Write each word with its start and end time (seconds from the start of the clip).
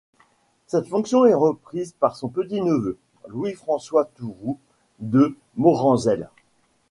Cette 0.65 0.87
fonction 0.87 1.25
est 1.25 1.33
reprise 1.35 1.91
par 1.99 2.15
son 2.15 2.27
petit-neveu, 2.29 2.97
Louis-François 3.27 4.05
Thourou 4.17 4.57
de 4.97 5.37
Moranzel. 5.57 6.27